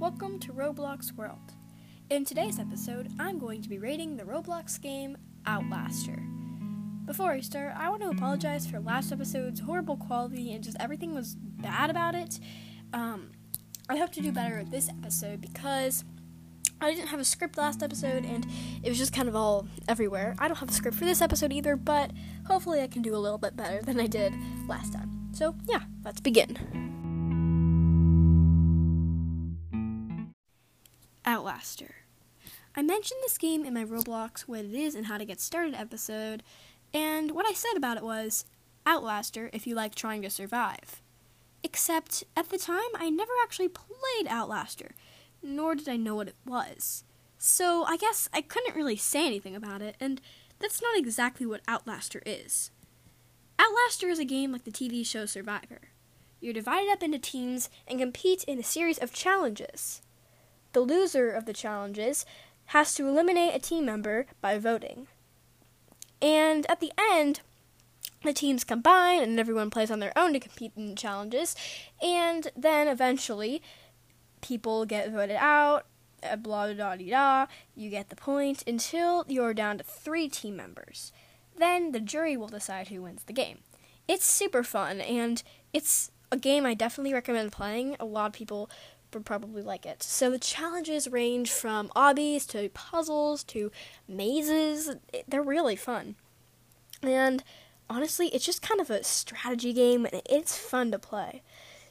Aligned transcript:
Welcome 0.00 0.38
to 0.38 0.54
Roblox 0.54 1.12
World. 1.12 1.52
In 2.08 2.24
today's 2.24 2.58
episode, 2.58 3.12
I'm 3.18 3.38
going 3.38 3.60
to 3.60 3.68
be 3.68 3.78
rating 3.78 4.16
the 4.16 4.22
Roblox 4.22 4.80
game 4.80 5.18
Outlaster. 5.44 6.18
Before 7.04 7.32
I 7.32 7.40
start, 7.40 7.74
I 7.76 7.90
want 7.90 8.00
to 8.00 8.08
apologize 8.08 8.66
for 8.66 8.80
last 8.80 9.12
episode's 9.12 9.60
horrible 9.60 9.98
quality 9.98 10.54
and 10.54 10.64
just 10.64 10.78
everything 10.80 11.14
was 11.14 11.34
bad 11.34 11.90
about 11.90 12.14
it. 12.14 12.40
Um, 12.94 13.32
I 13.90 13.98
hope 13.98 14.10
to 14.12 14.22
do 14.22 14.32
better 14.32 14.64
this 14.64 14.88
episode 14.88 15.42
because 15.42 16.02
I 16.80 16.94
didn't 16.94 17.08
have 17.08 17.20
a 17.20 17.24
script 17.24 17.58
last 17.58 17.82
episode 17.82 18.24
and 18.24 18.46
it 18.82 18.88
was 18.88 18.96
just 18.96 19.12
kind 19.12 19.28
of 19.28 19.36
all 19.36 19.68
everywhere. 19.86 20.34
I 20.38 20.48
don't 20.48 20.56
have 20.56 20.70
a 20.70 20.72
script 20.72 20.96
for 20.96 21.04
this 21.04 21.20
episode 21.20 21.52
either, 21.52 21.76
but 21.76 22.10
hopefully 22.46 22.80
I 22.80 22.86
can 22.86 23.02
do 23.02 23.14
a 23.14 23.18
little 23.18 23.36
bit 23.36 23.54
better 23.54 23.82
than 23.82 24.00
I 24.00 24.06
did 24.06 24.32
last 24.66 24.94
time. 24.94 25.28
So, 25.32 25.54
yeah, 25.68 25.82
let's 26.06 26.22
begin. 26.22 26.89
Outlaster. 31.24 31.96
I 32.74 32.82
mentioned 32.82 33.20
this 33.22 33.38
game 33.38 33.64
in 33.64 33.74
my 33.74 33.84
Roblox 33.84 34.42
What 34.42 34.64
It 34.64 34.74
Is 34.74 34.94
and 34.94 35.06
How 35.06 35.18
to 35.18 35.24
Get 35.24 35.40
Started 35.40 35.74
episode, 35.74 36.42
and 36.94 37.32
what 37.32 37.46
I 37.46 37.52
said 37.52 37.76
about 37.76 37.96
it 37.96 38.02
was 38.02 38.44
Outlaster 38.86 39.50
if 39.52 39.66
you 39.66 39.74
like 39.74 39.94
trying 39.94 40.22
to 40.22 40.30
survive. 40.30 41.02
Except, 41.62 42.24
at 42.36 42.48
the 42.48 42.58
time, 42.58 42.80
I 42.94 43.10
never 43.10 43.32
actually 43.42 43.68
played 43.68 44.28
Outlaster, 44.28 44.94
nor 45.42 45.74
did 45.74 45.88
I 45.88 45.96
know 45.96 46.14
what 46.14 46.28
it 46.28 46.36
was. 46.46 47.04
So 47.38 47.84
I 47.84 47.96
guess 47.96 48.28
I 48.32 48.40
couldn't 48.40 48.76
really 48.76 48.96
say 48.96 49.26
anything 49.26 49.54
about 49.54 49.82
it, 49.82 49.96
and 50.00 50.20
that's 50.58 50.80
not 50.80 50.96
exactly 50.96 51.46
what 51.46 51.62
Outlaster 51.68 52.22
is. 52.24 52.70
Outlaster 53.58 54.08
is 54.08 54.18
a 54.18 54.24
game 54.24 54.52
like 54.52 54.64
the 54.64 54.70
TV 54.70 55.04
show 55.04 55.26
Survivor. 55.26 55.90
You're 56.40 56.54
divided 56.54 56.90
up 56.90 57.02
into 57.02 57.18
teams 57.18 57.68
and 57.86 57.98
compete 57.98 58.44
in 58.44 58.58
a 58.58 58.62
series 58.62 58.98
of 58.98 59.12
challenges. 59.12 60.00
The 60.72 60.80
loser 60.80 61.30
of 61.30 61.46
the 61.46 61.52
challenges 61.52 62.24
has 62.66 62.94
to 62.94 63.08
eliminate 63.08 63.54
a 63.54 63.58
team 63.58 63.84
member 63.84 64.26
by 64.40 64.58
voting. 64.58 65.08
And 66.22 66.66
at 66.70 66.80
the 66.80 66.92
end, 66.96 67.40
the 68.22 68.32
teams 68.32 68.64
combine 68.64 69.22
and 69.22 69.40
everyone 69.40 69.70
plays 69.70 69.90
on 69.90 70.00
their 70.00 70.16
own 70.16 70.32
to 70.34 70.40
compete 70.40 70.72
in 70.76 70.88
the 70.88 70.94
challenges. 70.94 71.56
And 72.02 72.48
then 72.56 72.86
eventually, 72.86 73.62
people 74.40 74.84
get 74.84 75.10
voted 75.10 75.36
out, 75.36 75.86
uh, 76.22 76.36
blah 76.36 76.72
blah 76.72 76.96
blah 76.96 76.96
da. 76.96 77.46
You 77.74 77.90
get 77.90 78.10
the 78.10 78.16
point 78.16 78.62
until 78.66 79.24
you're 79.28 79.54
down 79.54 79.78
to 79.78 79.84
three 79.84 80.28
team 80.28 80.56
members. 80.56 81.12
Then 81.56 81.92
the 81.92 82.00
jury 82.00 82.36
will 82.36 82.48
decide 82.48 82.88
who 82.88 83.02
wins 83.02 83.24
the 83.24 83.32
game. 83.32 83.58
It's 84.06 84.24
super 84.24 84.62
fun 84.62 85.00
and 85.00 85.42
it's 85.72 86.10
a 86.32 86.36
game 86.36 86.64
I 86.64 86.74
definitely 86.74 87.12
recommend 87.12 87.52
playing. 87.52 87.96
A 87.98 88.04
lot 88.04 88.26
of 88.26 88.32
people 88.32 88.70
would 89.14 89.26
probably 89.26 89.62
like 89.62 89.86
it. 89.86 90.02
So 90.02 90.30
the 90.30 90.38
challenges 90.38 91.08
range 91.08 91.50
from 91.50 91.88
obbies 91.96 92.46
to 92.48 92.68
puzzles 92.70 93.44
to 93.44 93.70
mazes. 94.08 94.90
They're 95.26 95.42
really 95.42 95.76
fun. 95.76 96.16
And 97.02 97.42
honestly, 97.88 98.28
it's 98.28 98.44
just 98.44 98.62
kind 98.62 98.80
of 98.80 98.90
a 98.90 99.04
strategy 99.04 99.72
game 99.72 100.04
and 100.04 100.22
it's 100.28 100.56
fun 100.56 100.90
to 100.92 100.98
play. 100.98 101.42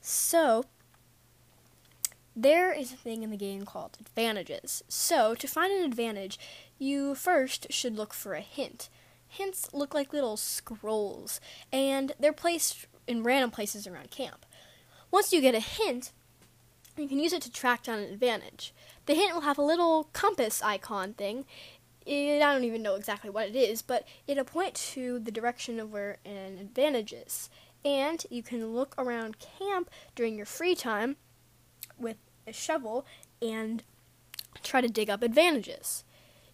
So 0.00 0.64
there 2.34 2.72
is 2.72 2.92
a 2.92 2.96
thing 2.96 3.22
in 3.22 3.30
the 3.30 3.36
game 3.36 3.64
called 3.64 3.96
advantages. 3.98 4.84
So 4.88 5.34
to 5.34 5.48
find 5.48 5.72
an 5.72 5.84
advantage, 5.84 6.38
you 6.78 7.14
first 7.14 7.66
should 7.70 7.96
look 7.96 8.12
for 8.12 8.34
a 8.34 8.40
hint. 8.40 8.90
Hints 9.26 9.72
look 9.72 9.94
like 9.94 10.12
little 10.12 10.36
scrolls, 10.36 11.40
and 11.72 12.12
they're 12.20 12.32
placed 12.32 12.86
in 13.06 13.22
random 13.22 13.50
places 13.50 13.86
around 13.86 14.10
camp. 14.10 14.46
Once 15.10 15.32
you 15.32 15.40
get 15.40 15.54
a 15.54 15.60
hint, 15.60 16.12
you 16.96 17.08
can 17.08 17.18
use 17.18 17.32
it 17.32 17.42
to 17.42 17.52
track 17.52 17.84
down 17.84 17.98
an 17.98 18.12
advantage. 18.12 18.74
The 19.06 19.14
hint 19.14 19.34
will 19.34 19.42
have 19.42 19.58
a 19.58 19.62
little 19.62 20.08
compass 20.12 20.62
icon 20.62 21.14
thing. 21.14 21.44
It, 22.04 22.42
I 22.42 22.52
don't 22.52 22.64
even 22.64 22.82
know 22.82 22.94
exactly 22.94 23.30
what 23.30 23.48
it 23.48 23.56
is, 23.56 23.82
but 23.82 24.06
it'll 24.26 24.44
point 24.44 24.74
to 24.74 25.18
the 25.18 25.30
direction 25.30 25.80
of 25.80 25.92
where 25.92 26.18
an 26.24 26.58
advantage 26.58 27.12
is. 27.12 27.50
And 27.84 28.24
you 28.30 28.42
can 28.42 28.74
look 28.74 28.94
around 28.98 29.36
camp 29.38 29.90
during 30.14 30.36
your 30.36 30.46
free 30.46 30.74
time 30.74 31.16
with 31.98 32.16
a 32.46 32.52
shovel 32.52 33.06
and 33.42 33.82
try 34.62 34.80
to 34.80 34.88
dig 34.88 35.10
up 35.10 35.22
advantages. 35.22 36.04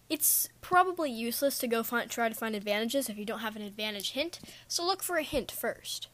It's 0.09 0.49
probably 0.61 1.11
useless 1.11 1.57
to 1.59 1.67
go 1.67 1.81
find, 1.81 2.09
try 2.09 2.29
to 2.29 2.35
find 2.35 2.55
advantages 2.55 3.09
if 3.09 3.17
you 3.17 3.25
don't 3.25 3.39
have 3.39 3.55
an 3.55 3.61
advantage 3.61 4.11
hint, 4.11 4.39
so 4.67 4.85
look 4.85 5.01
for 5.01 5.17
a 5.17 5.23
hint 5.23 5.51
first. 5.51 6.07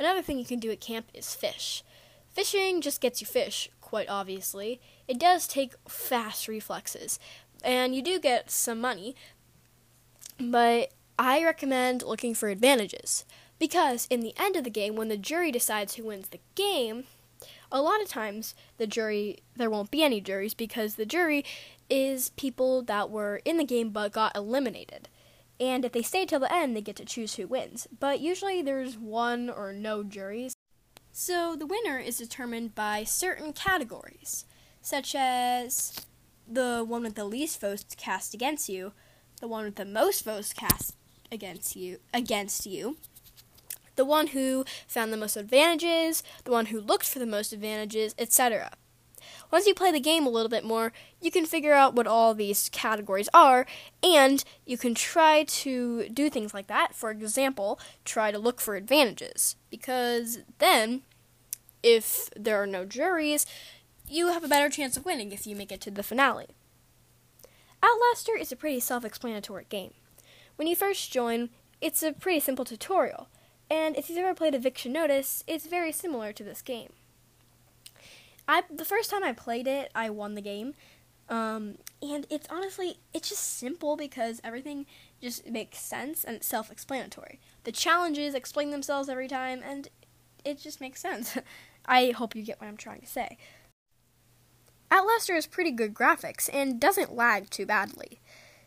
Another 0.00 0.22
thing 0.22 0.38
you 0.38 0.44
can 0.44 0.58
do 0.58 0.70
at 0.70 0.80
camp 0.80 1.06
is 1.14 1.34
fish. 1.34 1.84
Fishing 2.34 2.80
just 2.80 3.00
gets 3.00 3.20
you 3.20 3.26
fish, 3.26 3.70
quite 3.80 4.08
obviously. 4.08 4.80
It 5.06 5.18
does 5.20 5.46
take 5.46 5.74
fast 5.88 6.48
reflexes, 6.48 7.20
and 7.62 7.94
you 7.94 8.02
do 8.02 8.18
get 8.18 8.50
some 8.50 8.80
money, 8.80 9.14
but 10.40 10.90
I 11.16 11.44
recommend 11.44 12.02
looking 12.02 12.34
for 12.34 12.48
advantages. 12.48 13.24
Because 13.60 14.08
in 14.10 14.20
the 14.20 14.34
end 14.36 14.56
of 14.56 14.64
the 14.64 14.70
game, 14.70 14.96
when 14.96 15.08
the 15.08 15.16
jury 15.16 15.52
decides 15.52 15.94
who 15.94 16.06
wins 16.06 16.28
the 16.28 16.40
game, 16.56 17.04
a 17.70 17.80
lot 17.80 18.02
of 18.02 18.08
times 18.08 18.54
the 18.78 18.86
jury, 18.86 19.38
there 19.56 19.70
won't 19.70 19.92
be 19.92 20.02
any 20.02 20.20
juries 20.20 20.54
because 20.54 20.96
the 20.96 21.06
jury 21.06 21.44
is 21.88 22.30
people 22.30 22.82
that 22.82 23.10
were 23.10 23.40
in 23.44 23.58
the 23.58 23.64
game 23.64 23.90
but 23.90 24.12
got 24.12 24.36
eliminated. 24.36 25.08
And 25.60 25.84
if 25.84 25.92
they 25.92 26.02
stay 26.02 26.26
till 26.26 26.40
the 26.40 26.52
end, 26.52 26.76
they 26.76 26.80
get 26.80 26.96
to 26.96 27.04
choose 27.04 27.36
who 27.36 27.46
wins. 27.46 27.86
But 28.00 28.18
usually 28.18 28.60
there's 28.60 28.98
one 28.98 29.48
or 29.48 29.72
no 29.72 30.02
juries. 30.02 30.53
So 31.16 31.54
the 31.54 31.64
winner 31.64 32.00
is 32.00 32.18
determined 32.18 32.74
by 32.74 33.04
certain 33.04 33.52
categories, 33.52 34.46
such 34.82 35.14
as 35.14 35.94
the 36.44 36.84
one 36.84 37.04
with 37.04 37.14
the 37.14 37.24
least 37.24 37.60
votes 37.60 37.84
cast 37.96 38.34
against 38.34 38.68
you, 38.68 38.92
the 39.40 39.46
one 39.46 39.64
with 39.64 39.76
the 39.76 39.84
most 39.84 40.24
votes 40.24 40.52
cast 40.52 40.96
against 41.30 41.76
you 41.76 41.98
against 42.12 42.66
you, 42.66 42.96
the 43.94 44.04
one 44.04 44.28
who 44.28 44.64
found 44.88 45.12
the 45.12 45.16
most 45.16 45.36
advantages, 45.36 46.24
the 46.42 46.50
one 46.50 46.66
who 46.66 46.80
looked 46.80 47.06
for 47.06 47.20
the 47.20 47.26
most 47.26 47.52
advantages, 47.52 48.12
etc. 48.18 48.72
Once 49.50 49.66
you 49.66 49.74
play 49.74 49.92
the 49.92 50.00
game 50.00 50.26
a 50.26 50.30
little 50.30 50.48
bit 50.48 50.64
more, 50.64 50.92
you 51.20 51.30
can 51.30 51.46
figure 51.46 51.72
out 51.72 51.94
what 51.94 52.06
all 52.06 52.34
these 52.34 52.68
categories 52.70 53.28
are, 53.32 53.66
and 54.02 54.44
you 54.64 54.76
can 54.76 54.94
try 54.94 55.44
to 55.44 56.08
do 56.08 56.28
things 56.28 56.52
like 56.54 56.66
that. 56.66 56.94
For 56.94 57.10
example, 57.10 57.78
try 58.04 58.30
to 58.30 58.38
look 58.38 58.60
for 58.60 58.74
advantages, 58.74 59.56
because 59.70 60.38
then, 60.58 61.02
if 61.82 62.30
there 62.36 62.62
are 62.62 62.66
no 62.66 62.84
juries, 62.84 63.46
you 64.08 64.28
have 64.28 64.44
a 64.44 64.48
better 64.48 64.68
chance 64.68 64.96
of 64.96 65.04
winning 65.04 65.32
if 65.32 65.46
you 65.46 65.56
make 65.56 65.72
it 65.72 65.80
to 65.82 65.90
the 65.90 66.02
finale. 66.02 66.48
Outlaster 67.82 68.36
is 68.36 68.50
a 68.50 68.56
pretty 68.56 68.80
self 68.80 69.04
explanatory 69.04 69.66
game. 69.68 69.92
When 70.56 70.68
you 70.68 70.76
first 70.76 71.12
join, 71.12 71.50
it's 71.80 72.02
a 72.02 72.12
pretty 72.12 72.40
simple 72.40 72.64
tutorial, 72.64 73.28
and 73.70 73.96
if 73.96 74.08
you've 74.08 74.18
ever 74.18 74.34
played 74.34 74.54
Eviction 74.54 74.92
Notice, 74.92 75.44
it's 75.46 75.66
very 75.66 75.92
similar 75.92 76.32
to 76.32 76.44
this 76.44 76.62
game. 76.62 76.92
I 78.48 78.62
the 78.70 78.84
first 78.84 79.10
time 79.10 79.24
I 79.24 79.32
played 79.32 79.66
it, 79.66 79.90
I 79.94 80.10
won 80.10 80.34
the 80.34 80.42
game. 80.42 80.74
Um, 81.28 81.76
and 82.02 82.26
it's 82.28 82.46
honestly 82.50 82.98
it's 83.14 83.30
just 83.30 83.58
simple 83.58 83.96
because 83.96 84.40
everything 84.44 84.86
just 85.22 85.48
makes 85.48 85.78
sense 85.78 86.22
and 86.24 86.36
it's 86.36 86.46
self-explanatory. 86.46 87.40
The 87.64 87.72
challenges 87.72 88.34
explain 88.34 88.70
themselves 88.70 89.08
every 89.08 89.28
time 89.28 89.62
and 89.64 89.88
it 90.44 90.58
just 90.58 90.80
makes 90.80 91.00
sense. 91.00 91.38
I 91.86 92.10
hope 92.10 92.34
you 92.34 92.42
get 92.42 92.60
what 92.60 92.68
I'm 92.68 92.76
trying 92.76 93.00
to 93.00 93.06
say. 93.06 93.38
Outlaster 94.90 95.34
has 95.34 95.46
pretty 95.46 95.70
good 95.70 95.94
graphics 95.94 96.48
and 96.52 96.80
doesn't 96.80 97.14
lag 97.14 97.50
too 97.50 97.66
badly. 97.66 98.20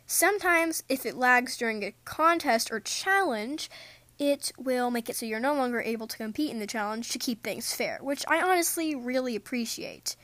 Sometimes 0.06 0.84
if 0.90 1.06
it 1.06 1.16
lags 1.16 1.58
during 1.58 1.84
a 1.84 1.94
contest 2.06 2.72
or 2.72 2.80
challenge, 2.80 3.70
it 4.20 4.52
will 4.58 4.90
make 4.90 5.10
it 5.10 5.16
so 5.16 5.26
you're 5.26 5.40
no 5.40 5.54
longer 5.54 5.82
able 5.82 6.08
to 6.08 6.18
compete 6.18 6.52
in 6.52 6.60
the 6.60 6.68
challenge 6.68 7.10
to 7.10 7.20
keep 7.20 7.44
things 7.44 7.74
fair, 7.74 8.00
which 8.02 8.26
I 8.28 8.42
honestly 8.42 8.96
really 8.96 9.36
appreciate. 9.36 10.16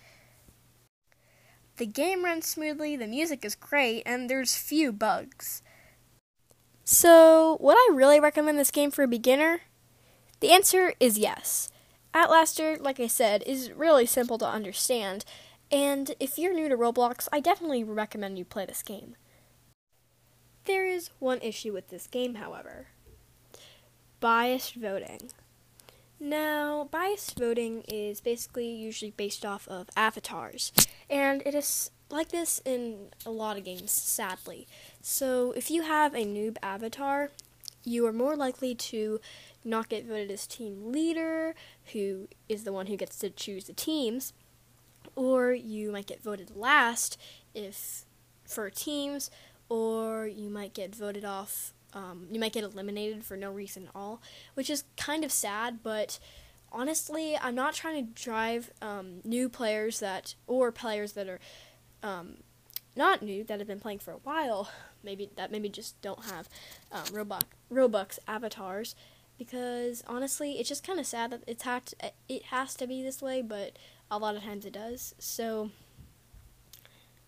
The 1.78 1.86
game 1.86 2.24
runs 2.24 2.48
smoothly, 2.48 2.96
the 2.96 3.08
music 3.08 3.46
is 3.46 3.56
great, 3.56 4.04
and 4.06 4.30
there's 4.30 4.56
few 4.56 4.92
bugs. 4.92 5.62
So, 6.84 7.58
would 7.60 7.78
I 7.78 7.90
really 7.94 8.20
recommend 8.20 8.60
this 8.60 8.72
game 8.72 8.92
for 8.92 9.04
a 9.04 9.08
beginner? 9.08 9.62
The 10.40 10.52
answer 10.52 10.94
is 11.00 11.18
yes. 11.18 11.70
Outlaster, 12.14 12.78
like 12.78 13.00
I 13.00 13.08
said, 13.08 13.44
is 13.48 13.72
really 13.72 14.06
simple 14.06 14.38
to 14.40 14.48
understand, 14.48 15.26
and 15.72 16.14
if 16.20 16.38
you're 16.38 16.54
new 16.54 16.70
to 16.70 16.78
Roblox, 16.78 17.28
I 17.32 17.40
definitely 17.40 17.84
recommend 17.84 18.38
you 18.38 18.46
play 18.46 18.66
this 18.66 18.84
game. 18.84 19.16
There 20.66 20.86
is 20.86 21.10
one 21.20 21.40
issue 21.42 21.74
with 21.74 21.90
this 21.90 22.08
game, 22.08 22.36
however 22.36 22.88
biased 24.24 24.76
voting. 24.76 25.32
Now, 26.18 26.88
biased 26.90 27.38
voting 27.38 27.84
is 27.90 28.22
basically 28.22 28.70
usually 28.70 29.12
based 29.12 29.46
off 29.46 29.68
of 29.68 29.90
avatars, 29.98 30.72
and 31.10 31.44
it 31.46 31.54
is 31.54 31.92
like 32.10 32.30
this 32.30 32.62
in 32.64 33.10
a 33.26 33.30
lot 33.30 33.58
of 33.58 33.66
games, 33.66 33.92
sadly. 33.92 34.66
So, 35.02 35.52
if 35.58 35.70
you 35.70 35.82
have 35.82 36.14
a 36.14 36.24
noob 36.24 36.56
avatar, 36.64 37.32
you 37.84 38.08
are 38.08 38.14
more 38.14 38.38
likely 38.38 38.74
to 38.76 39.20
not 39.66 39.90
get 39.90 40.06
voted 40.06 40.32
as 40.32 40.48
team 40.48 40.94
leader, 40.94 41.54
who 41.92 42.30
is 42.48 42.64
the 42.64 42.72
one 42.72 42.86
who 42.86 42.96
gets 42.96 43.20
to 43.20 43.30
choose 43.30 43.66
the 43.66 43.74
teams, 43.74 44.32
or 45.18 45.52
you 45.52 45.92
might 45.92 46.08
get 46.08 46.24
voted 46.24 46.56
last 46.56 47.20
if 47.54 48.06
for 48.46 48.70
teams, 48.70 49.30
or 49.68 50.28
you 50.28 50.50
might 50.50 50.74
get 50.74 50.96
voted 50.96 51.26
off. 51.26 51.74
Um, 51.94 52.28
you 52.32 52.40
might 52.40 52.54
get 52.54 52.64
eliminated 52.64 53.24
for 53.24 53.38
no 53.38 53.52
reason 53.52 53.86
at 53.86 53.92
all, 53.96 54.22
which 54.54 54.70
is 54.70 54.84
kind 54.98 55.24
of 55.24 55.32
sad. 55.32 55.80
But 55.84 56.20
honestly, 56.72 57.38
I'm 57.38 57.56
not 57.56 57.74
trying 57.74 58.08
to 58.08 58.24
drive 58.24 58.72
um, 58.82 59.22
new 59.24 59.50
players 59.50 60.00
that 60.00 60.36
or 60.48 60.72
players 60.72 61.14
that 61.14 61.28
are 61.28 61.40
um, 62.02 62.38
not 62.96 63.22
new 63.22 63.44
that 63.44 63.60
have 63.60 63.68
been 63.68 63.80
playing 63.80 64.00
for 64.00 64.12
a 64.12 64.18
while. 64.18 64.70
Maybe 65.04 65.30
that 65.36 65.52
maybe 65.52 65.70
just 65.70 66.02
don't 66.02 66.26
have 66.26 66.48
um, 66.92 67.04
Roblox 67.06 67.44
Robux 67.72 68.20
avatars 68.28 68.96
because 69.38 70.04
honestly, 70.08 70.54
it's 70.54 70.70
just 70.70 70.86
kind 70.86 71.00
of 71.00 71.06
sad 71.06 71.32
that 71.32 71.44
it's 71.48 71.64
had 71.64 71.86
to, 71.88 72.12
it 72.30 72.44
has 72.44 72.76
to 72.76 72.88
be 72.88 73.04
this 73.04 73.22
way, 73.22 73.42
but 73.42 73.78
a 74.10 74.18
lot 74.18 74.36
of 74.36 74.44
times 74.44 74.66
it 74.66 74.74
does. 74.74 75.16
So 75.20 75.72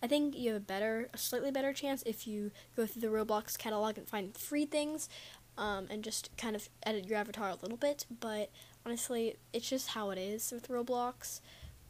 I 0.06 0.08
think 0.08 0.38
you 0.38 0.54
have 0.54 0.62
a 0.62 0.64
better, 0.64 1.10
a 1.16 1.18
slightly 1.18 1.50
better 1.50 1.74
chance 1.74 2.04
if 2.06 2.28
you 2.28 2.52
go 2.76 2.86
through 2.86 3.02
the 3.02 3.08
Roblox 3.08 3.58
catalog 3.58 3.98
and 3.98 4.08
find 4.08 4.38
free 4.38 4.68
things, 4.68 5.10
um, 5.58 5.88
and 5.90 6.04
just 6.04 6.30
kind 6.38 6.56
of 6.56 6.70
edit 6.84 7.08
your 7.08 7.18
avatar 7.18 7.50
a 7.50 7.56
little 7.56 7.76
bit. 7.76 8.06
But 8.20 8.52
honestly, 8.86 9.38
it's 9.52 9.68
just 9.68 9.90
how 9.90 10.12
it 10.12 10.20
is 10.20 10.52
with 10.52 10.68
Roblox, 10.68 11.42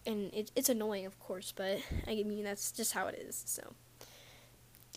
and 0.05 0.33
it, 0.33 0.49
it's 0.55 0.69
annoying, 0.69 1.05
of 1.05 1.19
course. 1.19 1.51
But 1.53 1.79
I 2.07 2.23
mean, 2.23 2.45
that's 2.45 2.71
just 2.71 2.93
how 2.93 3.07
it 3.07 3.15
is. 3.15 3.43
So 3.45 3.73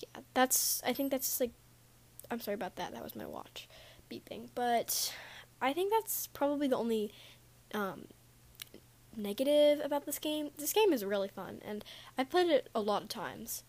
yeah, 0.01 0.21
that's. 0.35 0.81
I 0.87 0.93
think 0.93 1.11
that's 1.11 1.41
like. 1.41 1.51
I'm 2.31 2.39
sorry 2.39 2.55
about 2.55 2.77
that. 2.77 2.93
That 2.93 3.03
was 3.03 3.17
my 3.17 3.27
watch 3.27 3.69
beeping. 4.09 4.51
But 4.55 5.13
I 5.61 5.73
think 5.73 5.91
that's 5.93 6.29
probably 6.29 6.69
the 6.69 6.77
only 6.77 7.11
um, 7.75 8.05
negative 9.17 9.81
about 9.85 10.07
this 10.07 10.19
game. 10.19 10.51
This 10.59 10.73
game 10.73 10.93
is 10.93 11.05
really 11.05 11.29
fun, 11.29 11.61
and 11.65 11.85
I've 12.17 12.31
played 12.31 12.49
it 12.49 12.69
a 12.75 12.81
lot 12.81 13.03
of 13.03 13.09
times. 13.09 13.65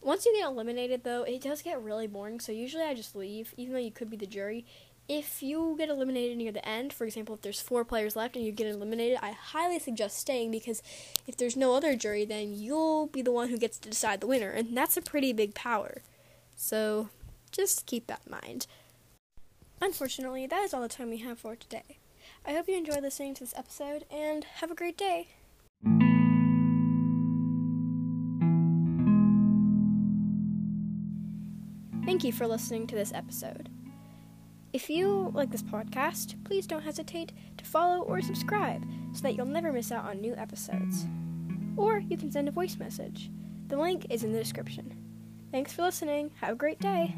Once 0.00 0.26
you 0.26 0.34
get 0.34 0.46
eliminated, 0.46 1.04
though, 1.04 1.22
it 1.22 1.42
does 1.42 1.62
get 1.62 1.80
really 1.80 2.06
boring, 2.06 2.40
so 2.40 2.50
usually 2.50 2.82
I 2.82 2.94
just 2.94 3.14
leave, 3.14 3.54
even 3.56 3.72
though 3.72 3.78
you 3.78 3.92
could 3.92 4.10
be 4.10 4.16
the 4.16 4.26
jury. 4.26 4.64
If 5.08 5.42
you 5.42 5.74
get 5.78 5.88
eliminated 5.88 6.36
near 6.36 6.52
the 6.52 6.66
end, 6.66 6.92
for 6.92 7.04
example, 7.04 7.34
if 7.34 7.42
there's 7.42 7.60
four 7.60 7.84
players 7.84 8.16
left 8.16 8.36
and 8.36 8.44
you 8.44 8.52
get 8.52 8.66
eliminated, 8.66 9.18
I 9.20 9.32
highly 9.32 9.78
suggest 9.78 10.18
staying 10.18 10.50
because 10.50 10.82
if 11.26 11.36
there's 11.36 11.56
no 11.56 11.74
other 11.74 11.96
jury, 11.96 12.24
then 12.24 12.54
you'll 12.54 13.06
be 13.06 13.22
the 13.22 13.32
one 13.32 13.48
who 13.48 13.58
gets 13.58 13.78
to 13.78 13.88
decide 13.88 14.20
the 14.20 14.26
winner, 14.26 14.50
and 14.50 14.76
that's 14.76 14.96
a 14.96 15.02
pretty 15.02 15.32
big 15.32 15.54
power. 15.54 16.02
So 16.56 17.08
just 17.50 17.86
keep 17.86 18.06
that 18.08 18.22
in 18.26 18.32
mind. 18.32 18.66
Unfortunately, 19.80 20.46
that 20.46 20.62
is 20.62 20.72
all 20.72 20.82
the 20.82 20.88
time 20.88 21.10
we 21.10 21.18
have 21.18 21.38
for 21.38 21.56
today. 21.56 21.98
I 22.44 22.52
hope 22.54 22.68
you 22.68 22.76
enjoyed 22.76 23.02
listening 23.02 23.34
to 23.34 23.44
this 23.44 23.54
episode 23.56 24.04
and 24.10 24.44
have 24.56 24.70
a 24.70 24.74
great 24.74 24.98
day. 24.98 25.28
Thank 32.04 32.24
you 32.24 32.32
for 32.32 32.48
listening 32.48 32.88
to 32.88 32.96
this 32.96 33.12
episode. 33.14 33.68
If 34.72 34.90
you 34.90 35.30
like 35.34 35.50
this 35.50 35.62
podcast, 35.62 36.42
please 36.44 36.66
don't 36.66 36.82
hesitate 36.82 37.32
to 37.58 37.64
follow 37.64 38.02
or 38.02 38.20
subscribe 38.20 38.84
so 39.12 39.22
that 39.22 39.36
you'll 39.36 39.46
never 39.46 39.72
miss 39.72 39.92
out 39.92 40.04
on 40.04 40.20
new 40.20 40.34
episodes. 40.34 41.06
Or 41.76 42.00
you 42.00 42.16
can 42.16 42.32
send 42.32 42.48
a 42.48 42.52
voice 42.52 42.76
message. 42.76 43.30
The 43.68 43.76
link 43.76 44.06
is 44.10 44.24
in 44.24 44.32
the 44.32 44.38
description. 44.38 44.96
Thanks 45.52 45.72
for 45.72 45.82
listening. 45.82 46.32
Have 46.40 46.54
a 46.54 46.56
great 46.56 46.80
day. 46.80 47.14